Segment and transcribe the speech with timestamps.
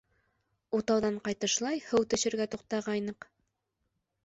[0.77, 3.31] Утауҙан ҡайтышлай, һыу төшөргә туҡтағайныҡ...